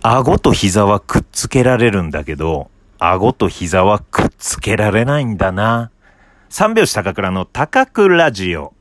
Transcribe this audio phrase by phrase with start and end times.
[0.00, 5.90] 顎と膝はくっつけられるんだけど、顎と膝はくっつけられないんだな。
[6.48, 8.74] 三拍子高倉の高倉ジオ。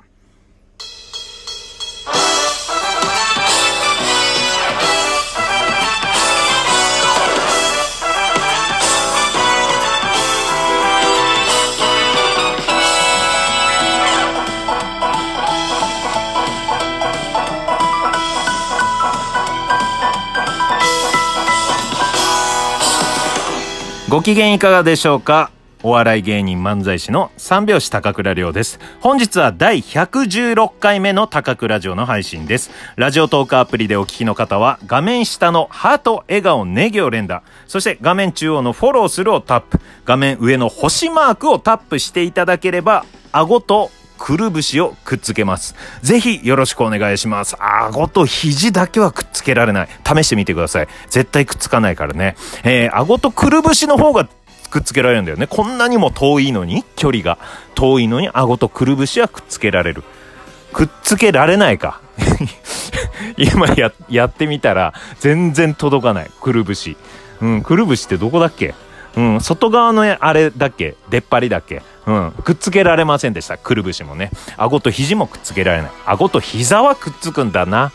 [24.10, 25.52] ご機嫌いかがでしょうか？
[25.84, 28.80] お笑い芸人漫才師の三拍子高倉涼です。
[29.02, 32.72] 本日は第116回目の高倉城の配信です。
[32.96, 37.44] ラジオトークアプリでお聞きの方は画面下のハート、笑顔、ネギを連打。
[37.68, 39.82] そして画面中央のフォローするをタップ。
[40.06, 45.76] 画面上の星マークをタップしていただければ、顎とくるぶしをくっつけます。
[46.02, 47.56] ぜひよろしくお願いします。
[47.60, 49.90] 顎と肘だけはくっつけられない。
[50.06, 50.88] 試してみてください。
[51.10, 52.36] 絶対くっつかないからね。
[52.64, 54.28] えー、顎とくるぶしの方が
[54.70, 55.48] くっつけられるんだよね。
[55.48, 57.38] こんなにも遠いのに、距離が
[57.76, 60.04] 遠いのに顎とくるぶしはくっつけられる。
[60.74, 62.02] くっつけられないか。
[63.38, 66.32] 今や、やってみたら全然届かない。
[66.42, 66.98] くるぶし。
[67.42, 68.74] うん、くるぶしってどこだっけ？
[69.18, 73.58] うん、外側のあれだけ出っ張りだけうん、くっつけられませんでした。
[73.58, 74.32] くるぶしもね。
[74.56, 75.92] 顎と肘もくっつけられない。
[76.06, 77.92] 顎と膝はくっつくんだな。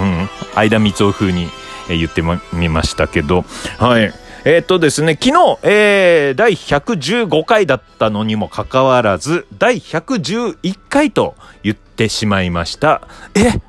[0.00, 1.48] うん、間三つ風に
[1.88, 3.44] 言ってみましたけど、
[3.78, 4.12] はい。
[4.44, 13.06] えー、っとですね、昨日、えー、第115回だったのにもかかわらず、第111回と言ってしまいました。
[13.34, 13.60] え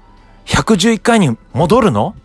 [0.47, 2.15] ?111 回に戻るの？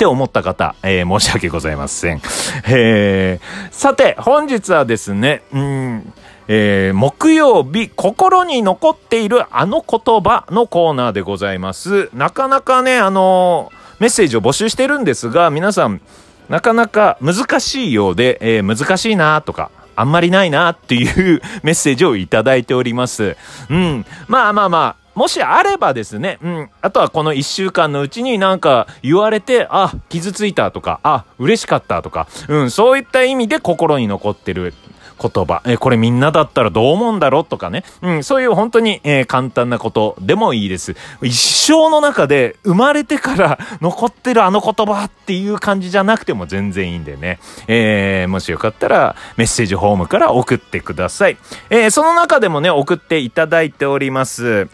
[0.00, 2.22] って思った方、えー、申し訳ございません。
[2.66, 6.12] えー、さて、本日はですね、うん、
[6.48, 12.08] えー、木曜日、心に残っているあの言葉のコーナーでございます。
[12.14, 16.00] なかなかね、あの、メッセージを募集してるんですが、皆さん、
[16.48, 23.36] なかなか難しいようで、え、難しいなとか、あんまりないなっていう メッセージをいただいております。
[23.68, 24.06] うん。
[24.28, 26.70] まあまあまあ、もしあればですね、うん。
[26.80, 34.74] あとはこの一週間のうちになんか言われて、あ、傷ついたとか、あ、嬉しかったとか、うん、そういった意味で心に残ってる
[35.20, 40.96] 言葉、え、これみんなだったらどう思うんだろうとかね、うん、そういう本当に、えー、簡単なことでもいいです。
[41.20, 47.38] 一生の中で生まれてから残ってるあの言葉っていう感じじゃなくても全然いいんでね、
[47.68, 51.36] えー、もしよかったらメッセージホームから送ってください。
[51.68, 54.68] えー、その中でもね、送っていただいております。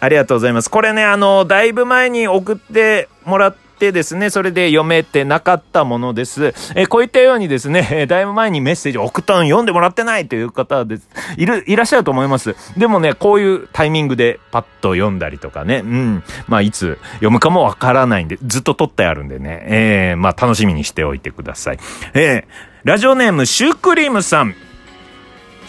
[0.00, 0.70] ありがとうございます。
[0.70, 6.52] これね、あの、だいぶ前に送ってもらって、ですね、それで読めてなかったものです。
[6.74, 11.08] え、こういったようにですね、え、だいぶ前にメッセージ送ったの読んでもらってないという方です。
[11.38, 12.54] いる、いらっしゃると思います。
[12.76, 16.22] でもね、こういうタイミングでパッと読んだりとかね、うん。
[16.46, 21.78] まあ、いつ読むかもわからないんで、ずっと撮ってあるんでね、えー、まあ、楽しみにしておいてください。
[22.12, 22.44] えー、
[22.84, 24.54] ラジオネームシュークリームさん。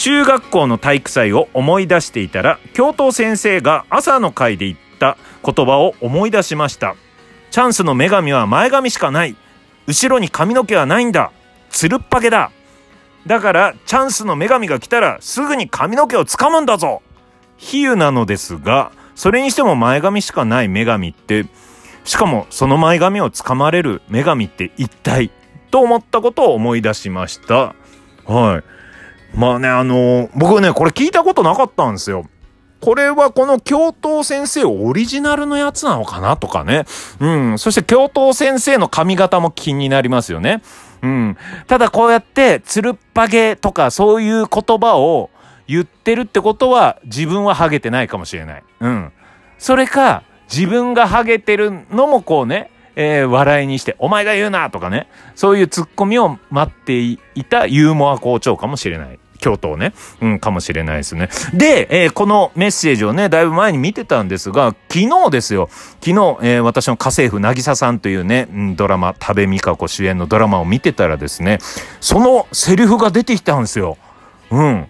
[0.01, 6.95] 中学校の体育祭を思い出していたら、教頭先生が朝の会で言った言葉を思い出しました。
[7.51, 9.35] チャンスの女神は前髪しかない。
[9.85, 11.31] 後ろに髪の毛はないんだ。
[11.69, 12.49] つるっぱげだ。
[13.27, 17.03] だから、チャンスの女神が来たら、すぐに髪の毛を掴むんだぞ
[17.57, 21.45] 比喩なのですが、それにしても前髪しかない女神って、
[22.05, 25.29] しかもその前髪を掴まれる女神って一体？
[25.69, 27.75] と思ったことを思い出しました。
[28.25, 28.80] はい。
[29.33, 32.25] まあね、あのー、僕ね、これ聞いたことなかったんですよ。
[32.81, 36.85] これはこの教頭先生オリジナルのやつなのかなとかね。
[37.19, 37.59] うん。
[37.59, 40.63] そして教頭先生の髪型も気になりますよね。
[41.03, 41.37] うん。
[41.67, 45.29] ただこうやって、つるっぱげとかそういう言葉を
[45.67, 48.63] 言ってるってことは、自分はハゲてないかもしれない。
[48.79, 49.11] うん。
[49.59, 59.19] それか、自分がハゲてるのもこうね、えー、笑いにして、お前が言うなとかね、そういうツッコミを待っていたユーモア校長かもしれない。
[59.41, 61.29] 京都をね、うん、かもしれないですね。
[61.53, 65.67] で、えー、このメッセージをね、だいぶ前に見てたんですが、昨日ですよ。
[65.99, 66.11] 昨日、
[66.43, 71.57] えー、私の家政婦、なぎささんというね、うん、ドラマ、多部未華子主演のドラマを見てたらですね、
[71.99, 73.97] そのセリフが出てきたんですよ。
[74.51, 74.87] うん。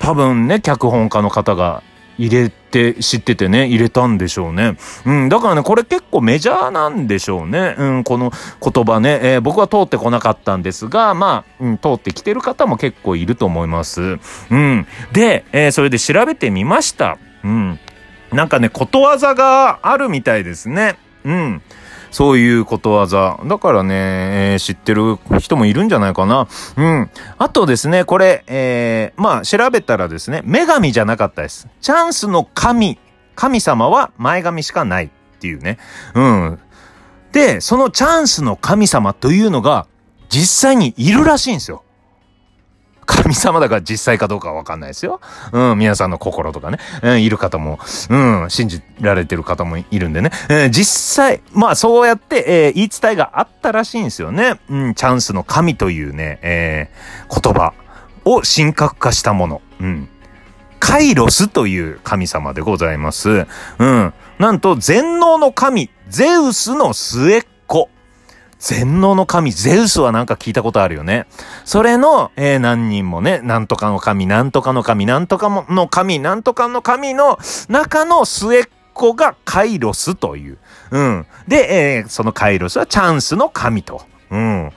[0.00, 1.82] 多分ね、脚本家の方が
[2.18, 4.76] 入れて、知っててね、入れたんでしょうね。
[5.06, 7.74] うん、だからね、これ結構メジャーなんでしょうね。
[7.78, 8.32] うん、この
[8.62, 14.18] 言葉ね、えー、僕は通ってこなかったんですが、まあ、うん、通ってきてる方も結構いると思います。
[14.50, 14.86] うん。
[15.12, 17.18] で、えー、それで調べてみました。
[17.42, 17.78] うん。
[18.32, 20.96] なんかね、ことわざがあるみたいですね。
[21.24, 21.62] うん。
[22.14, 23.40] そういうことわざ。
[23.44, 23.94] だからね、
[24.52, 26.46] えー、知ってる人もいるんじゃないかな。
[26.76, 27.10] うん。
[27.38, 31.66] あとですね、これ、えー、まあ、調べたらですね、女神じゃなかったです。
[31.80, 33.00] チャンスの神、
[33.34, 35.78] 神様は前髪しかないっていうね。
[36.14, 36.58] うん。
[37.32, 39.88] で、そのチャンスの神様というのが
[40.28, 41.82] 実際にいるらしいんですよ。
[43.04, 45.20] 神様だから実際かどうかはわかんないですよ。
[45.52, 47.78] うん、皆さんの心とかね、うん、いる方も、
[48.10, 54.60] うん、信じられてる方もいるんでね、えー、実際、まあそうやって、えー、言い伝えがあったらしいんですよね。
[54.68, 57.74] うん、チャンスの神というね、えー、言葉
[58.24, 59.62] を神格化したもの。
[59.80, 60.08] うん。
[60.80, 63.46] カイロスという神様でございます。
[63.78, 64.12] うん。
[64.38, 67.46] なんと、全能の神、ゼウスの末っ。
[68.64, 71.26] 全能の神、ゼウスはなんか聞いたことあるよね。
[71.66, 77.38] それの、えー、何人もね、なんとかの神、なんとかの神、なんとかの神、なんとかの神の
[77.68, 78.64] 中の末っ
[78.94, 80.58] 子がカイロスという。
[80.92, 81.26] うん。
[81.46, 84.00] で、えー、そのカイロスはチャンスの神と。
[84.30, 84.72] うん。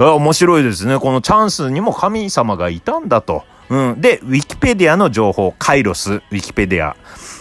[0.00, 0.98] 面白いですね。
[0.98, 3.44] このチャンスにも神様がいたんだと。
[3.68, 4.00] うん。
[4.00, 6.96] で、ウィキペディアの情報、カイロス、ウィキペディア。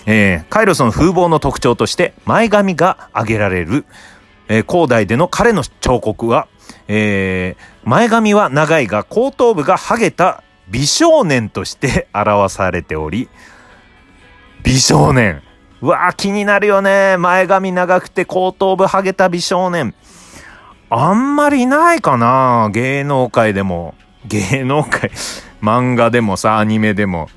[0.06, 3.86] えー、カイロスの風貌の特徴として、前髪が挙げられる。
[4.50, 6.48] えー、広大での彼の彫刻は、
[6.88, 13.30] えー、前髪は長いが後頭部がハゲた美少年として表されており、
[14.64, 15.42] 美少年。
[15.82, 17.16] うわー気になるよね。
[17.18, 19.96] 前髪長くて後頭部ハゲた美少年。
[20.90, 23.96] あんまりないかな芸能界でも。
[24.26, 25.12] 芸能界、
[25.62, 27.30] 漫画でもさ、アニメでも。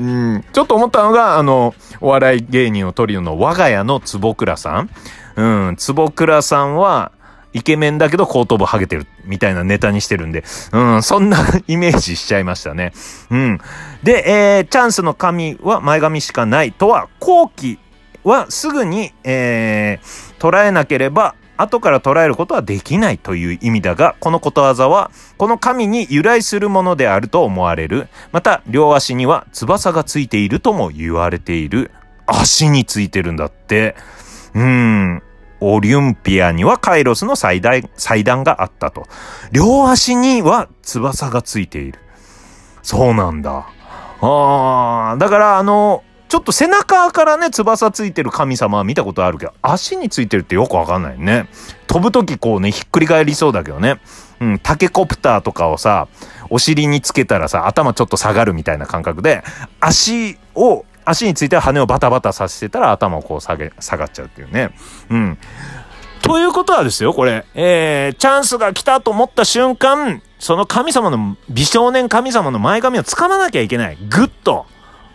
[0.00, 4.90] うん、ちょっと思ったのが、あの、お笑い芸人をトリオの我が家の坪倉さん。
[5.36, 7.12] うん、坪倉さんは、
[7.52, 12.92] イケメンだけど後頭部ハゲてるみたいなネタにしてるんで、うん、そんなイメージしちゃいましたね。
[13.28, 13.58] うん。
[14.02, 17.78] で、えー、チャンスの神は前髪しかないとは、後期
[18.24, 28.08] はすぐに、えー、捉えなければ、後から捉えることはできないという意味だが、このことわざは、この神に由来するものであると思われる。
[28.32, 31.90] また、両足には翼がついているとも言われている。
[32.26, 33.96] 足についてるんだって。
[34.54, 35.22] うん。
[35.60, 39.06] オリンピアにはカイロスの祭壇祭壇があったと。
[39.52, 41.98] 両足には翼がついている。
[42.82, 43.66] そうなんだ。
[44.22, 51.48] ああ、だからあの、ちょっと背中からね、翼ついてる神様は見たことあるけど、足についてるってよくわかんないね。
[51.88, 54.00] 飛ぶときこうね、ひっくり返りそうだけどね。
[54.40, 56.06] うん、タケコプターとかをさ、
[56.48, 59.42] お尻につけたらさ、頭ちょっと下がるみたいな感覚で、
[59.80, 64.70] 足を足については羽をバタバタさせてたら頭をこう下げ、下がっちゃうっていうね。
[65.10, 65.38] うん。
[66.22, 67.44] ということはですよ、これ。
[67.54, 73.98] えー、チャンスが来たと思った瞬間、その神様の、美少年神様の前髪を掴まなきゃいけない。
[74.08, 74.66] ぐっと。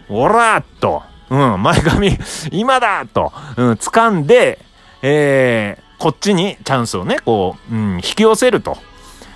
[0.10, 1.04] おらーっと。
[1.30, 2.18] うん、前髪、
[2.52, 3.34] 今だと。
[3.58, 4.60] うん、掴んで、
[5.02, 8.78] えー、こっちにチャンスをね、こう、うん、引き寄せると。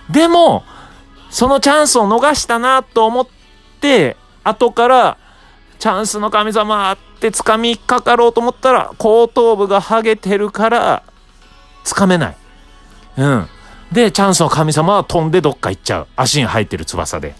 [0.09, 0.63] でも、
[1.29, 3.27] そのチャンスを逃したなと思っ
[3.79, 5.17] て、後から、
[5.79, 11.03] チャンスの神様って掴みかかろうと思ったら、後頭部がハゲてるから、
[11.85, 12.37] 掴めない。
[13.17, 13.47] うん。
[13.91, 16.07] で、チャンスの神様は飛んでどっか行っちゃう。
[16.15, 17.33] 足に生えてる翼で。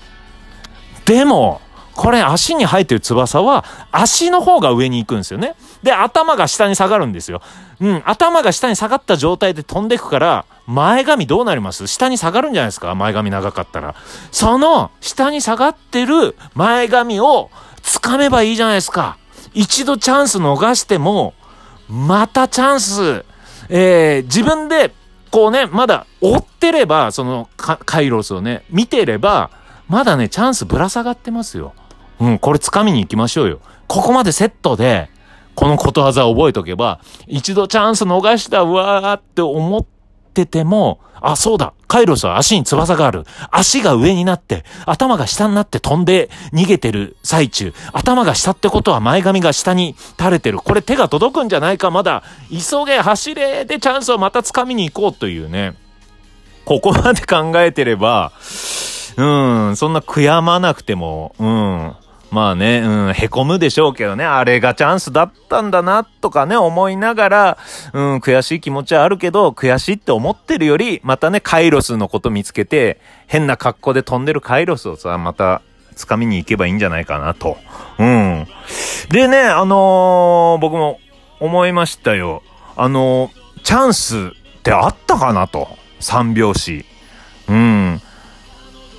[1.05, 1.61] でも、
[2.01, 5.55] これ足に生えてる翼は足の方が上に行くんですよね。
[5.83, 7.41] で、頭が下に下がるんですよ。
[7.81, 11.87] うん、頭が下に下がった状態で飛んでいくから、前髪どうなります？
[11.87, 12.95] 下に下がるんじゃないですか？
[12.95, 13.95] 前髪長かったら。
[14.31, 17.51] その下に下がってる前髪を
[17.83, 19.17] 掴めばいいじゃないですか。
[19.53, 21.33] 一度チャンス逃しても、
[21.89, 23.25] またチャンス、
[23.67, 24.93] えー、自分で、
[25.31, 29.49] こうね、まだ追ってれば、そのカイロスをね、見てれば、
[29.89, 31.73] まだね、チャンスぶら下がってますよ。
[32.19, 33.59] うん、これ掴みに行きましょうよ。
[33.88, 35.09] ここまでセットで、
[35.56, 39.85] このことわざを覚えとけば、一度チャンス逃した、わーって思っ
[40.33, 41.73] てても、あ、そうだ。
[41.88, 43.26] カイロスは足に翼がある。
[43.52, 47.73] 足が上になって、頭が下になって飛んで逃げてる最中。
[47.92, 50.59] 頭が下ってことは前髪が下に垂れてる。
[50.59, 51.92] これ手が届くんじゃないか。
[51.92, 55.73] まだ、急げ、走れでチャンスをまた掴みに行こうというね。
[56.64, 58.31] ここまで考えてれば、
[59.18, 59.23] う
[59.71, 61.95] ん、そんな悔やまなくても、うん、
[62.31, 67.57] まあね、うん、凹むでしょうけどね、あれがチャンスだったんだな、とかね、思いながら、
[67.94, 75.62] うん、悔しい気持ちはあるけど、悔しいって思ってるより、またね、カイロスのこと見つけて、変な格好で飛んでるカイロスをさ、また、
[75.95, 77.57] 掴みに行けばいいんじゃないかな、と。
[77.98, 78.48] うん。
[79.09, 81.00] でね、あのー、僕も
[81.40, 82.44] 思いましたよ。
[82.78, 84.18] あのー、チャンス
[84.59, 85.68] ってあったかなと。
[86.00, 86.86] 三拍子。
[87.50, 88.02] うん。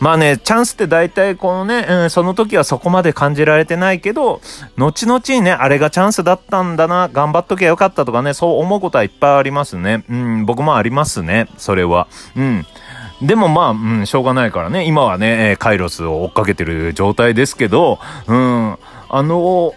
[0.00, 4.40] まあね、チャンスって大体このね、うん、その時はそこまで感じられてないけど、
[4.78, 10.04] 後々にね、あれがチャンスだったんだな、頑張っときゃよかったとかね、そう思うことはいっぱいありますね。
[10.08, 12.08] うん、僕もありますね、それは。
[12.34, 12.66] うん。
[13.20, 18.78] でもまあ、うん、しょうがないからね、今はね、カイロスを追っかけてる状態ですけど、うん、
[19.10, 19.74] あの、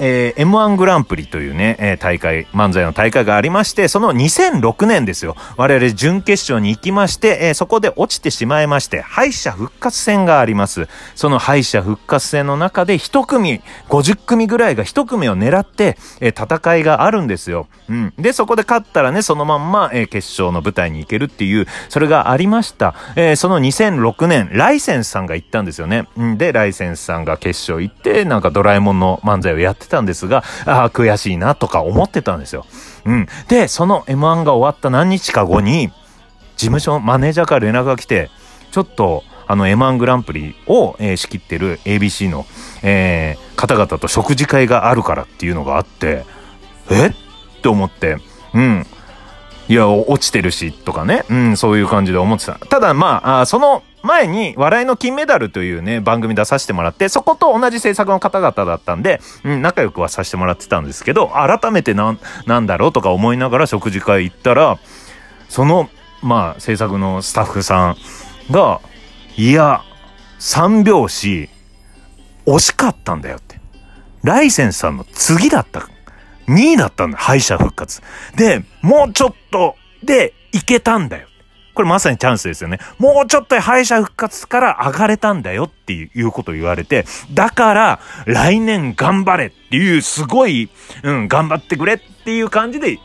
[0.00, 5.36] えー、M1 グランプリというね、えー、大会、漫才の大会がありまして、その2006年ですよ。
[5.56, 10.88] 我々準決勝に行きまして、えー、そこで落ちてしまいまして、敗者復活戦があります。
[11.14, 17.68] その敗者復活戦の中で一組、50組ぐらいが一組を狙って、え、戦いがあるんですよ。
[17.88, 18.14] うん。
[18.18, 22.94] で、そこで勝ったらね、そのまんま、え、決勝の舞台に行けるっていう、それがありました。
[23.16, 26.06] え、その2006年、ライセンスさんが行ったんですよね。
[26.16, 26.38] うん。
[26.38, 32.64] で、ライセンスさんが決勝行って、なんかドラえもんの漫才をやってたんですが、ああ、悔しいなとか思ってたんですよ。
[33.04, 33.26] うん。
[33.48, 35.88] で、その M1 が終わった何日か後に、
[36.56, 38.30] 事務所、マネージャーから連絡が来て、
[38.70, 42.46] ちょっと、あの M1 グランプリを、えー、仕切ってる ABC の、
[42.84, 46.24] えー、方々と食事会があるからっていうのがあって、
[46.88, 47.06] え？
[47.06, 47.12] っ
[47.60, 48.18] て思って、
[48.54, 48.86] うん。
[49.68, 51.24] いや、落ちてるし、とかね。
[51.28, 52.54] うん、そういう感じで思ってた。
[52.54, 64.78] ただ、まあ、あその前に、笑いの金メダルというね、番組出させてもらって、そこと同じ制作の方々だったんで、うん、仲良くはさせてもらってたんですけど、改めてなん、なんだろうとか思いながら食事会行ったら、
[65.48, 65.90] その、
[66.22, 67.96] まあ、制作のスタッフさん
[68.50, 68.80] が、
[69.36, 69.82] いや、
[70.38, 71.48] 三拍子、
[72.46, 73.60] 惜しかったんだよって。
[74.22, 75.88] ライセンスさんの次だった。
[76.48, 78.02] 2位だったんだ、敗者復活。
[78.36, 81.28] で、もうちょっとでいけたんだよ。
[81.74, 82.78] これまさにチャンスですよね。
[82.98, 90.68] もうちょっと敗者復活から上がれたんだよっていうことを言われて、だから来年頑張れっていうすごい、
[91.02, 92.98] うん、頑張ってくれっていう感じで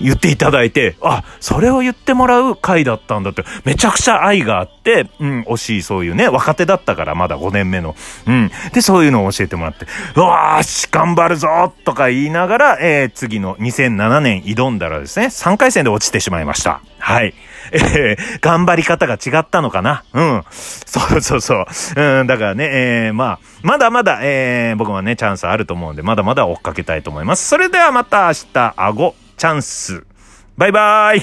[0.00, 7.94] 言っていただいて、あ、それを言ってもらう回だったんだって、めちゃくちゃ愛があって、うん、惜しいそういうね、若手だったからまだ5年目の。
[8.26, 8.50] うん。
[8.72, 9.86] で、そういうのを教えてもらって、
[10.16, 16.80] うわーし、頑張るぞとか言いながら、えー、次の2007年挑んだらですね、3回戦で落ちてしまいました。
[16.98, 17.34] はい。
[17.72, 20.04] えー、頑張り方が違ったのかな？
[20.12, 20.44] うん。
[20.50, 21.66] そうそうそう。
[21.96, 22.68] うん、だからね、
[23.06, 27.48] えー、まあ、まだまだ、えー、僕はね、チャンスあると思うんで、まだまだ追っかけたいと思います。
[27.48, 29.14] それではまた明日、あご。
[29.36, 30.04] チャンス。
[30.56, 31.22] バイバーイ